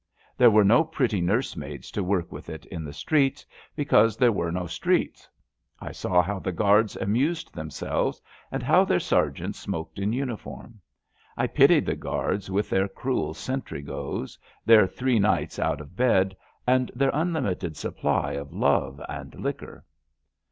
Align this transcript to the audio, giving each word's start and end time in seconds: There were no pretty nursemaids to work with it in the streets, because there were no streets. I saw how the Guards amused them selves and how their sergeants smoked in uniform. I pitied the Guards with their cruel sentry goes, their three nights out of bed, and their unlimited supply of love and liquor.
There 0.35 0.49
were 0.49 0.63
no 0.63 0.83
pretty 0.83 1.21
nursemaids 1.21 1.91
to 1.91 2.03
work 2.03 2.31
with 2.31 2.49
it 2.49 2.65
in 2.65 2.83
the 2.83 2.91
streets, 2.91 3.45
because 3.75 4.17
there 4.17 4.31
were 4.31 4.51
no 4.51 4.65
streets. 4.65 5.29
I 5.79 5.91
saw 5.91 6.23
how 6.23 6.39
the 6.39 6.51
Guards 6.51 6.95
amused 6.95 7.53
them 7.53 7.69
selves 7.69 8.19
and 8.51 8.63
how 8.63 8.83
their 8.83 8.99
sergeants 8.99 9.59
smoked 9.59 9.99
in 9.99 10.11
uniform. 10.11 10.81
I 11.37 11.45
pitied 11.45 11.85
the 11.85 11.95
Guards 11.95 12.49
with 12.49 12.67
their 12.67 12.87
cruel 12.87 13.35
sentry 13.35 13.83
goes, 13.83 14.39
their 14.65 14.87
three 14.87 15.19
nights 15.19 15.59
out 15.59 15.79
of 15.79 15.95
bed, 15.95 16.35
and 16.65 16.89
their 16.95 17.11
unlimited 17.13 17.77
supply 17.77 18.31
of 18.31 18.51
love 18.51 18.99
and 19.07 19.35
liquor. 19.35 19.85